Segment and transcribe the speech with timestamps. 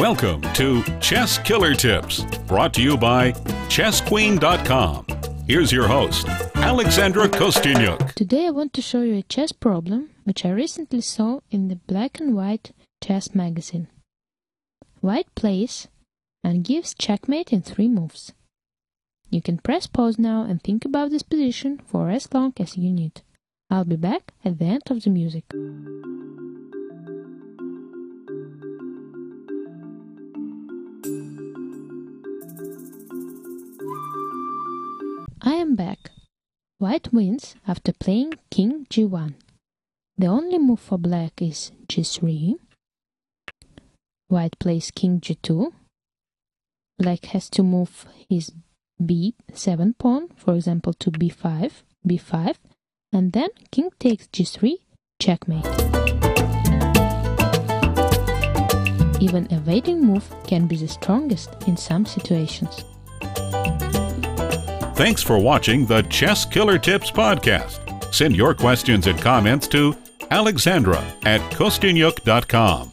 [0.00, 3.32] Welcome to Chess Killer Tips, brought to you by
[3.68, 5.04] ChessQueen.com.
[5.46, 8.14] Here's your host, Alexandra Kosteniuk.
[8.14, 11.76] Today I want to show you a chess problem which I recently saw in the
[11.76, 12.72] Black and White
[13.04, 13.88] Chess magazine.
[15.02, 15.88] White plays
[16.42, 18.32] and gives checkmate in three moves.
[19.28, 22.90] You can press pause now and think about this position for as long as you
[22.90, 23.20] need.
[23.68, 25.44] I'll be back at the end of the music.
[35.42, 36.10] I am back.
[36.78, 39.34] White wins after playing king g1.
[40.18, 42.56] The only move for black is g3.
[44.28, 45.72] White plays king g2.
[46.98, 48.52] Black has to move his
[49.00, 51.72] b7 pawn, for example, to b5,
[52.06, 52.56] b5,
[53.10, 54.74] and then king takes g3,
[55.18, 55.64] checkmate.
[59.22, 62.84] Even a waiting move can be the strongest in some situations.
[65.00, 68.12] Thanks for watching the Chess Killer Tips podcast.
[68.14, 69.96] Send your questions and comments to
[70.30, 72.89] Alexandra at Kosteniuk.com.